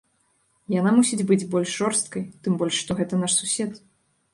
[0.75, 3.83] Яна мусіць быць больш жорсткай, тым больш што гэта наш сусед.